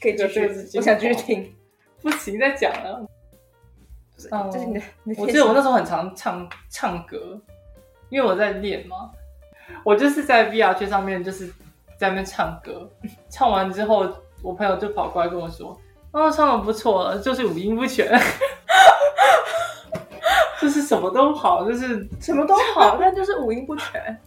[0.00, 0.48] 可以继续
[0.78, 1.54] 我想继续听。
[2.00, 3.06] 不行再讲了。
[4.30, 4.82] 嗯这是你的
[5.18, 7.38] 我记得我那时候很常唱唱歌，
[8.08, 9.12] 因为我在练嘛。
[9.84, 11.46] 我就是在 VR 圈上面，就是
[11.98, 12.88] 在那边唱歌。
[13.28, 14.06] 唱完之后，
[14.42, 15.78] 我朋友就跑过来跟我说
[16.12, 18.10] ：“哦，唱的不错，就是五音不全，
[20.60, 24.20] 就是什么都好，就是什么都好，但就是五音不全。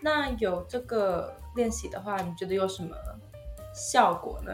[0.00, 2.94] 那有这个练习的话，你觉得有什么
[3.74, 4.52] 效果呢？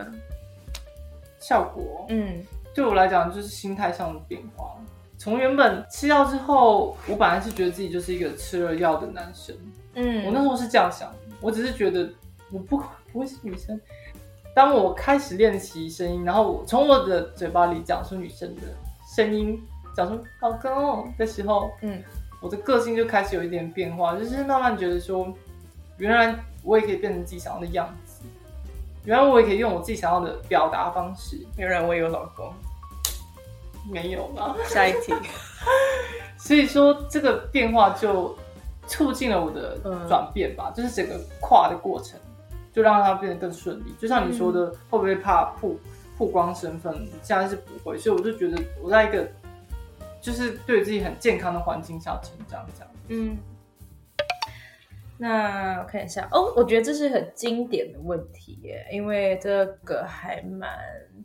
[1.40, 4.76] 效果，嗯对我来讲就是心态上的变化。
[5.20, 9.54] 从原本吃药之后，我本来是觉得自己就是一个吃了药的男生，
[9.92, 12.10] 嗯，我那时候是这样想的，我只是觉得
[12.50, 13.78] 我不不会是女生。
[14.54, 18.62] 当我开始练习声音，然后我从我的嘴巴里讲出女生的
[19.14, 19.62] 声音，
[19.94, 22.02] 讲出“老公”的时候，嗯
[22.40, 25.30] 我的个性就开始有一点变化，就是慢慢觉得说，
[25.98, 28.22] 原来我也可以变成自己想要的样子，
[29.04, 31.38] 原来我也可以用我自己想要的表达方式。
[31.58, 32.50] 原来我也有老公。
[33.88, 35.14] 没有吧，下一题，
[36.36, 38.36] 所以说这个变化就
[38.86, 42.18] 促进了我的嗯转变吧，就是整个跨的过程，
[42.72, 43.94] 就让它变得更顺利。
[43.98, 45.76] 就像你说的，会不会怕曝
[46.18, 46.92] 曝光身份？
[47.22, 49.28] 现在是不会，所以我就觉得我在一个
[50.20, 52.90] 就是对自己很健康的环境下成长，这样。
[53.08, 53.36] 嗯，
[55.22, 60.70] 那我看一下哦，我觉得这是很经典的问题耶，因为这个还蛮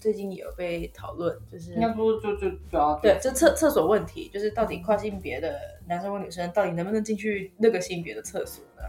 [0.01, 8.83] 最近有被讨论，就是应该说就就主要对，这厕厕所问题，就是到底跨性别的男生或女生到底能不能进去那个性别的厕所呢？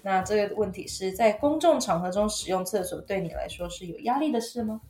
[0.00, 4.80] 那这个问题是在公众场合中使用厕所，对你来说是有压力的事吗？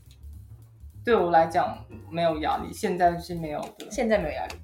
[1.02, 3.90] 对我来讲没有压力，现在是没有的。
[3.90, 4.54] 现在没有压力，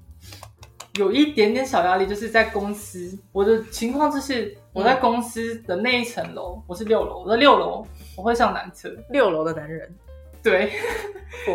[0.99, 9.89] 有一点点小压力，就是在公司，我的情况就是我在公司的那一层楼，我是六楼，我在六楼我会上男厕，六楼的男人，
[10.43, 10.73] 对，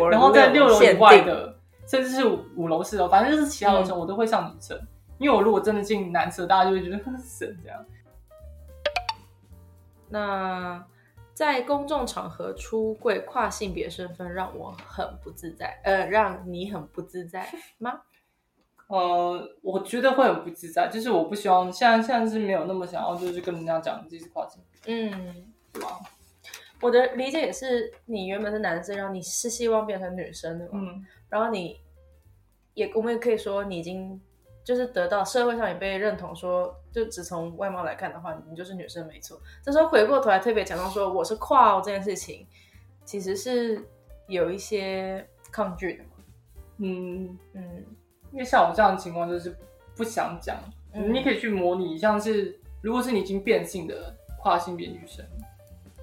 [0.09, 1.55] 然后在六楼以外的，
[1.87, 4.81] 甚至是五五楼四楼，反正就是其他楼层我都会上女厕，
[5.19, 7.85] 因为我如果真的进男厕，大家就会觉得很神这样。
[10.09, 10.83] 那
[11.35, 18.01] 在公众场合出柜跨性别身份让我很不自在，呃，让你很不自在吗？
[18.87, 25.99] 呃，我觉得会很不自在，就是我不希望现在现在是没有那么想要，就是跟人家讲自己是跨性别，嗯，对吧？
[26.81, 31.79] 我的理解也是，你原本是男生，然后你是希望变成女生的嘛，嗯，然后你
[32.73, 34.21] 也我们也可以说你已经
[34.63, 39.39] 就是得到社会上也被认同说，就只从外貌来看的话，你就是女生没错。
[39.63, 42.45] 这时候回过头来特别强调说我是跨哦这件事情，
[43.03, 43.81] 其实是
[44.27, 46.09] 有一些抗拒的嘛。
[46.77, 47.85] 嗯，嗯
[48.35, 49.55] 因为像我这样的情况就是
[49.95, 50.57] 不想讲，
[50.93, 51.13] 嗯。
[51.13, 55.25] 你可以去模拟，像是如果是你已经变性的跨性别女生，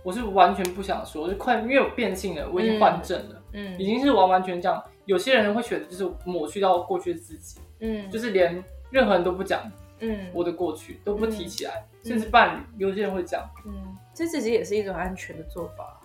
[0.03, 3.79] 我是完全不想说，就快因为我变性了，我已经换证了，嗯。
[3.79, 4.83] 已经是完完全这样。
[5.05, 8.11] 有些人会选择就是抹去到过去的自己，嗯。
[8.11, 10.27] 就是连任何人都不讲嗯。
[10.33, 16.01] 我的过去，都不提起来，嗯甚至伴侣，有些人会讲，嗯，这其实也是一种安全的做法。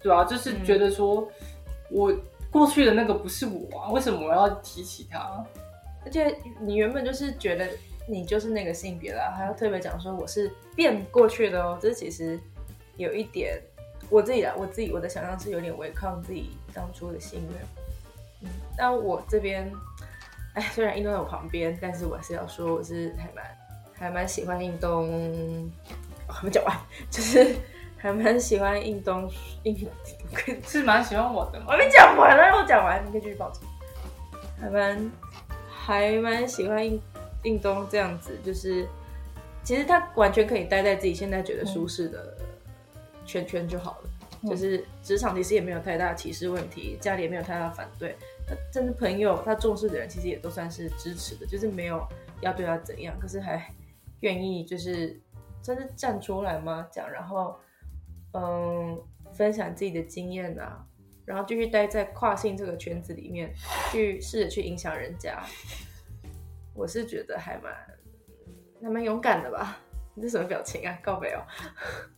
[0.00, 1.28] 对啊，就是觉得说、
[1.90, 2.14] 我
[2.50, 5.44] 过去的那个不是我啊，为什么我要提起他？
[6.04, 7.68] 而且你原本就是觉得
[8.08, 12.38] 你就是那个性别啦，还要特别讲说我是变过去的哦，这其实
[12.96, 13.60] 有一点
[14.08, 17.60] 我自己啊，我自己我的想象是有点违抗自己当初的心愿。
[18.42, 19.70] 嗯，那我这边，
[20.54, 23.58] 哎，虽然印东在我旁边，但是我还是要说我是还蛮
[23.92, 25.68] 还蛮喜欢印东，
[26.28, 26.76] 还没讲完，
[27.10, 27.56] 就是
[28.06, 29.28] 还蛮喜欢印东
[29.64, 29.76] 印，
[30.64, 33.60] 是蛮喜欢我的嘛我还没讲完，让我讲完，你可以继续保持。
[34.60, 35.10] 还蛮
[35.68, 37.00] 还蛮喜欢印
[37.42, 38.86] 印东这样子，就是
[39.62, 42.36] 其实他完全可以待在自己现在觉得舒适的
[43.24, 44.10] 圈圈就好了。
[44.42, 48.14] 嗯就是职场其实也没有太大歧视问题，家里也没有太大反对，
[48.46, 52.06] 他真的朋友他重视的人其实也都算是支持的，就是没有
[52.42, 53.74] 要对他怎样，可是还
[54.20, 55.18] 愿意就是
[55.62, 57.58] 真的站出来吗讲，然后
[58.36, 60.86] 嗯分享自己的经验啊，
[61.24, 63.52] 然后继续待在跨性这个圈子里面，
[63.90, 65.42] 去试着去影响人家。
[66.74, 67.72] 我是觉得还蛮
[68.82, 69.78] 还蛮勇敢的吧？
[70.14, 70.98] 你这什么表情啊？
[71.02, 71.40] 告白哦？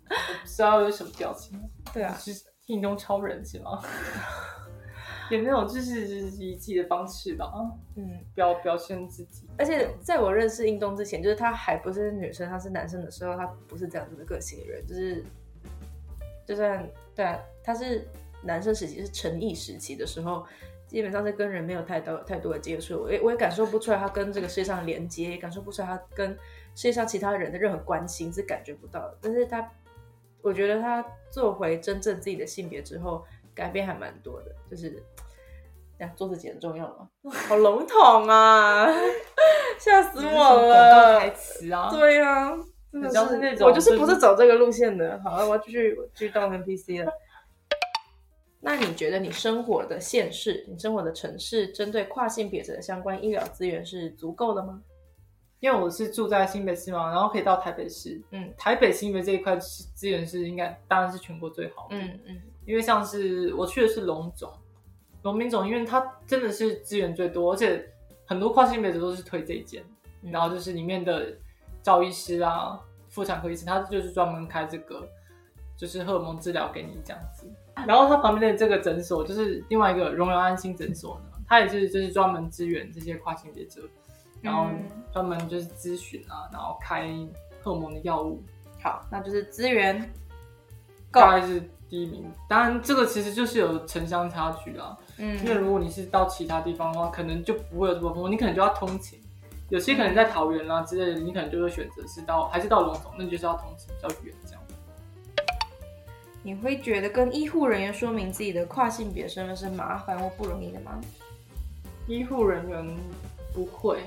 [0.08, 1.60] 我不知道有什么表情，
[1.92, 2.32] 对啊，是
[2.66, 3.82] 运动超人是吗？
[5.30, 7.52] 也没有，就是就是以自己的方式吧，
[7.96, 9.46] 嗯，表表现自己。
[9.58, 15.22] 而且在我认识运动之前，就是他还不是女生，他是男生的时候，他不是这样子的个性的人，就是
[16.48, 18.08] 就算对啊，他是
[18.42, 20.46] 男生时期是成毅时期的时候，
[20.86, 26.30] 基本上是跟人没有太多太多的接触，我也我也感受不出来他跟这个世界上的连接，也感受不出来他跟
[26.74, 29.18] 世界上其他人的任何关心是感觉不到的。
[29.20, 29.70] 但是他，
[30.40, 33.22] 我觉得他做回真正自己的性别之后，
[33.54, 35.02] 改变还蛮多的，就是。
[35.98, 37.08] 呀，做自己很重要吗？
[37.48, 38.86] 好笼统啊！
[39.80, 41.18] 吓死我广告了！
[41.18, 42.56] 台词啊，对呀、
[42.92, 45.20] 真的是那种我就是不是是走这个路线的。
[45.22, 47.12] 好了，我要继续继续当 NPC 了。
[48.60, 54.82] 那你觉得你生活的县市、你生活的城市，针对跨性别者的相关医疗资源是足够的吗？
[55.60, 58.20] 因为我是住在新北市嘛，然后可以到台北市。
[58.30, 61.96] 嗯台北新北这一块资源是应该当然是全国最好的。
[61.96, 64.52] 嗯嗯因为像是我去的是龙总，
[65.22, 67.84] 农民总因为它真的是资源最多，而且
[68.24, 69.82] 很多跨性别者都是推这一间，
[70.22, 71.32] 嗯然后就是里面的
[71.88, 72.78] 赵医师啊、
[73.08, 75.08] 妇产科医生，他就是专门开这个
[75.74, 77.50] 就是荷尔蒙治疗给你这样子。
[77.86, 83.80] 然后他旁边的这个诊所就是另外一个荣耀安心诊所呢，他也是就是专门支援这些跨性别者，
[84.42, 87.08] 然后嗯专门就是咨询啊，然后开
[87.62, 88.42] 荷尔蒙的药物，
[88.82, 89.98] 好，那就是资源
[91.10, 91.58] 够大概是
[91.88, 92.30] 第一名。
[92.50, 94.94] 当然，这个其实就是有城乡差距啦。
[95.16, 99.18] 嗯因为嗯如果你是到其他地方的话，可能就不会有这么丰富，你可能就要通勤。
[99.68, 104.62] 有些可能在桃园啦之类的，你可能就会选择是到还是到龙总，那你就是要通勤比较远这样。
[106.42, 110.98] 你会觉得跟医护人员说明自己的跨性别身份是麻烦或不容易的吗？
[112.06, 112.96] 医护人员
[113.52, 113.98] 不会，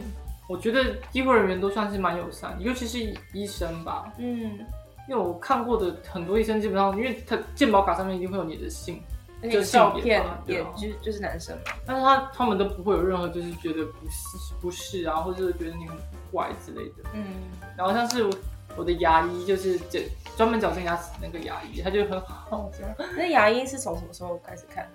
[0.49, 4.11] 我觉得医护人员都算是蛮友善，尤其是医生吧。
[4.17, 4.57] 嗯，
[5.07, 8.99] 因为我看过的很多医生，基本上因为他健保卡上面一定会有你的姓，
[9.49, 11.73] 就照片也就就是男生嘛。
[11.85, 15.97] 但是他他们都不会有任何就是觉得不是不是啊，或者是觉得你很
[16.31, 17.09] 怪之类的。
[17.13, 17.25] 嗯
[17.77, 18.29] 然后像是
[18.75, 20.03] 我的牙医，就是这
[20.37, 22.95] 专门矫正牙齿那个牙医，他就很好这样。
[23.17, 24.87] 那牙医是从什么时候开始看？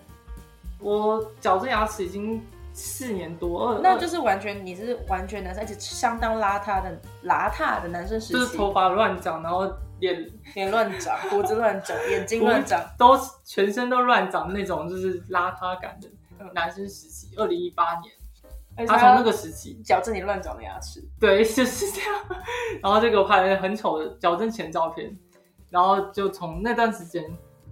[0.78, 2.40] 我矫正牙齿已经
[2.72, 6.94] 四年多，了那就是完全你是完全男生，而且相当邋遢的
[7.24, 9.70] 邋遢的男生时期，就是头发乱长，然后
[10.00, 12.80] 脸脸乱长，胡子乱长，眼睛乱长。
[12.98, 16.08] 都全身都乱长那种，就是邋遢感的
[16.54, 17.34] 男生时期。
[17.36, 22.24] 二零一八年，他从那个时期，矫正你乱长的牙齿，对， 就是这样，
[22.82, 25.16] 然后就给我拍了很丑的矫正前照片，
[25.70, 27.24] 然后就从那段时间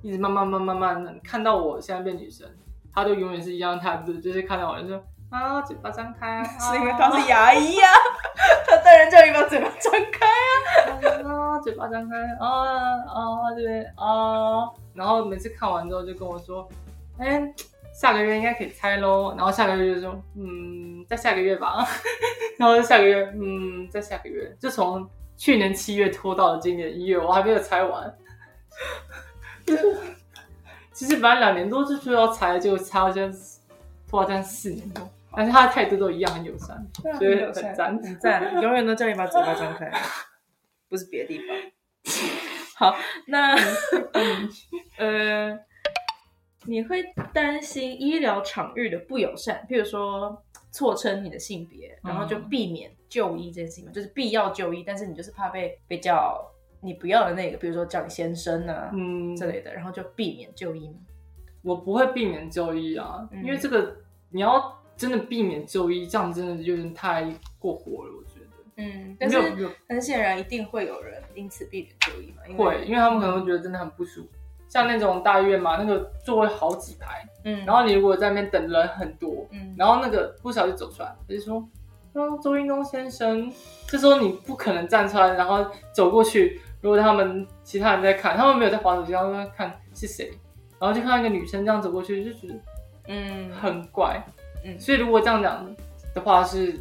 [0.03, 2.49] 一直慢慢慢慢慢慢看到我现在变女生，
[2.93, 7.89] 他就永远是一样态度，就是看到我就说啊，嘴巴张开啊，是因为他是牙医呀、
[8.67, 11.29] 他当然叫你把嘴巴张开啊。
[11.29, 12.49] 啊，嘴巴张开啊
[13.07, 16.69] 啊这边啊，然后每次看完之后就跟我说，
[17.19, 17.43] 哎、
[17.93, 19.35] 下个月应该可以拆喽。
[19.37, 21.85] 然后下个月就说，嗯，再下个月吧。
[22.59, 28.15] 然后下个月，嗯，再下个月，就从去年七月拖到了今年一月，我还没有拆完。
[30.93, 33.39] 其实本来两年多就说要拆，结果拆到现在
[34.15, 35.09] 拖到现在四年多。
[35.37, 36.87] 但是他的态度都一样，很友善，
[37.19, 38.01] 所以很赞。
[38.01, 39.91] 很赞，永远都叫你把嘴巴张开，
[40.89, 41.57] 不是别的地方。
[42.77, 42.97] 好，
[43.27, 43.57] 那
[44.97, 45.59] 呃，
[46.67, 47.03] 你会
[47.33, 50.41] 担心医疗场域的不友善，譬如说
[50.71, 56.41] 错称你的性别，然后就避免就医这件事情嘛，就是必要就医，但是你就是怕被被叫
[56.81, 60.95] 你不要的那个，比如说叫你先生啊、嗯，之类的，然后就避免就医嘛。
[61.63, 63.97] 我不会避免就医啊，嗯因为这个
[64.35, 68.47] 你要真的避免就医，这样真的有点太过火了，我觉得。
[68.77, 69.41] 嗯，但是
[69.89, 74.29] 很显然一定会有人因此避免就医嘛，因为会，因为他们可能会觉得真的很不舒服。
[74.69, 81.65] 像那种大医院嘛，那个座位好几排，嗯，然后你如果在那边等人很多，嗯然后那个不小心走出来，他就说
[82.15, 83.53] ：“嗯，周英东先生。”
[83.87, 86.61] 这时候你不可能站出来，然后走过去。
[86.81, 90.33] 如果他们其他人在看，他们没有在滑手机，他们在看是谁，
[90.81, 92.55] 然后就看到一个女生这样走过去，就觉得
[93.07, 94.23] 嗯很怪。
[94.65, 95.67] 嗯所以如果这样讲
[96.15, 96.81] 的话，是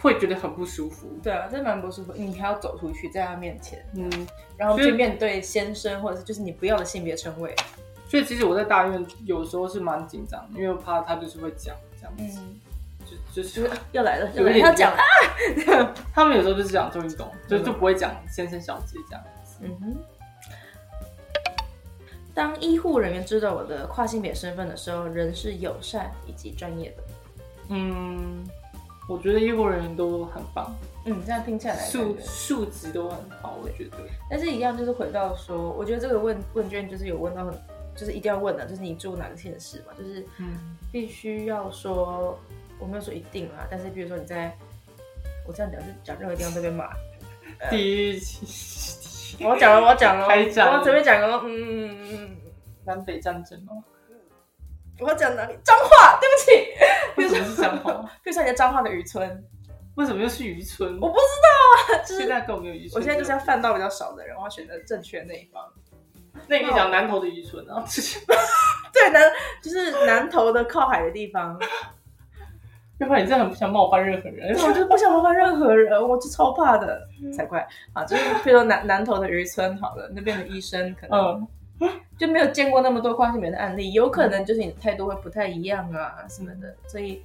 [0.00, 1.06] 会觉得很不舒服。
[1.22, 2.12] 对啊，这蛮不舒服。
[2.14, 4.10] 你还要走出去，在他面前，嗯，
[4.56, 7.54] 然后去面对先生或者是就是你不要的性别称谓。
[8.08, 12.60] 所以其实我在大医院有时候是蛮紧张，因为我怕他就是会讲这样子，嗯，
[13.32, 15.94] 就就是又来了，有又来了，点他讲啊。
[16.14, 19.58] 他们有时候就是讲周运动，就就不会讲先生小姐这样子。
[19.60, 19.96] 嗯哼。
[22.34, 27.04] 当医护人员知道我的跨性别身份的时候，人是友善以及专业的。
[27.68, 28.44] 嗯，
[29.08, 30.74] 我觉得医护人员都很棒，
[31.04, 33.98] 嗯，这样听起来感素觉素质都很好，我觉得。
[34.28, 37.54] 但是一样就是回到说，我觉得这个问问卷就是有问到很，
[37.96, 42.38] 就是一定要问的，就是你住哪个县市嘛，就是嗯必须要说，
[42.78, 44.54] 我没有说一定啊，但是比如说你在，
[45.46, 46.90] 我这样讲就讲任何地方都被骂。
[47.70, 48.44] 第一期
[49.40, 52.36] 我要讲了，我要讲了，开战我要随便讲个，嗯嗯嗯嗯，
[52.84, 53.82] 南北战争哦，
[55.00, 55.58] 我要讲哪里？
[55.62, 56.74] 脏话，对不起。
[57.16, 57.92] 为什么是脏话？
[58.22, 59.44] 比如说你的脏话的渔村，
[59.96, 60.98] 为什么又是渔村？
[61.00, 63.00] 我不知道啊，就是现在根本没有渔村。
[63.00, 65.62] 我现在就是要犯到比较少的人，我要选择正确的那一方。
[66.48, 67.82] 那你可以讲南投的渔村啊，
[68.92, 69.30] 对，南
[69.62, 71.58] 就是南投的靠海的地方，
[73.04, 74.56] 要不然你真的很不想冒犯任何人。
[74.66, 78.02] 我就不想冒犯任何人，我就超怕的，才怪啊！
[78.04, 81.46] 就是比如说南 南投的渔村好了，那边的医生可能
[81.80, 87.22] 嗯， 就没有见过那么多跨性别的案例，有可能就是你的态度会不太一样啊什么的，所以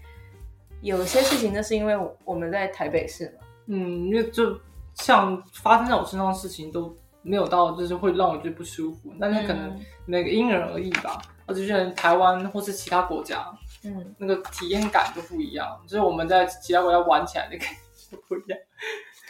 [0.82, 4.60] 有些事情那是因为我们在台北市嘛，嗯，因为就
[4.96, 11.22] 像发生在我身上的事情都没有到，就是会让我觉得不舒服，但是可能嗯每个因人而异吧。
[11.48, 13.44] 或者是台湾或是其他国家，
[13.84, 18.60] 嗯，那个体验感就不一样，就是我们在其他国家玩起来的感觉不一样。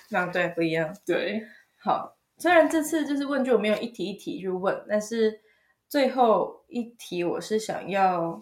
[0.09, 0.95] 那对不一样。
[1.05, 1.43] 对，
[1.77, 5.39] 好，虽然这次就是问句我没有一题一题去问，但是
[5.87, 8.41] 最后一题我是想要，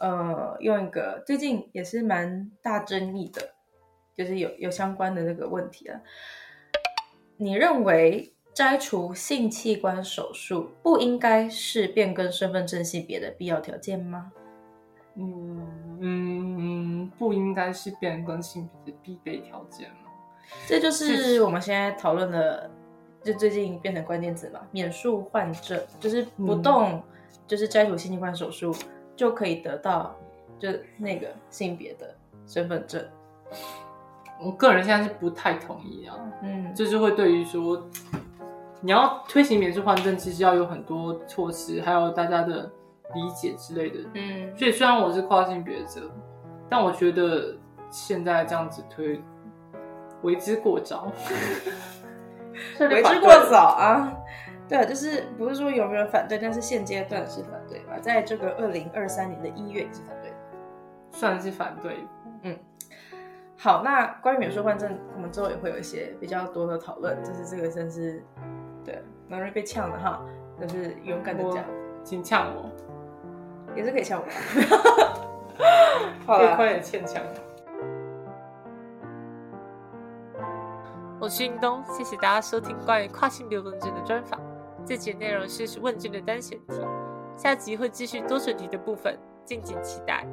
[0.00, 3.54] 呃，用一个最近也是蛮大争议的，
[4.16, 6.00] 就是有有相关的那个问题了。
[7.36, 14.32] 你认为摘除性器官手术不应该是变更身份证性别的必要条件吗？
[15.14, 20.10] 嗯嗯，不应该是变更性别的必备条件吗？
[20.66, 22.70] 这就是我们现在讨论的，
[23.22, 27.02] 就最近变成关键词嘛，免术换证，就是不动，
[27.46, 28.74] 就是摘除性器官手术
[29.16, 30.14] 就可以得到
[30.58, 32.14] 就那个性别的
[32.46, 33.02] 身份证。
[34.44, 37.86] 我个人现在是不太同意啊，嗯，就是会对于说
[38.80, 42.68] 你要推行免术换证，其实要有很多措施，还有大家的
[43.14, 44.08] 理解之类的。
[44.14, 46.10] 嗯，所以虽然我是跨性别者，
[46.68, 47.56] 但我觉得
[47.90, 49.22] 现在这样子推
[50.22, 51.10] 为之过早，
[52.80, 54.16] 为之过早啊。
[54.68, 57.98] 对啊，就是不是说有没有反对，但是现阶段是反对吧？
[58.00, 60.36] 在这个二零二三年的一月也是反对的。
[61.10, 62.06] 算是反对。
[62.42, 62.58] 嗯
[63.58, 67.22] 好，那关于免税换证，我们之后也会有一些比较多的讨论。
[67.22, 68.20] 就是这个真是，
[68.84, 70.24] 对，蛮容易被呛的哈，
[70.60, 71.64] 就是勇敢的讲，
[72.02, 72.70] 请呛我，
[73.74, 74.26] 也是可以呛我。
[76.26, 77.22] 好啦，越快点欠呛。
[81.20, 84.40] 我是运东，谢谢大家收听关于跨性别问卷的专访。
[84.84, 86.74] 这集内容是问卷的单选题，
[87.36, 90.26] 下集会继续多选题的部分，敬请期待。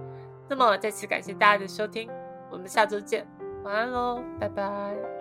[0.48, 2.10] 那么再次感谢大家的收听。
[2.50, 3.28] 我们下周见，
[3.64, 5.18] 晚安喽，拜拜。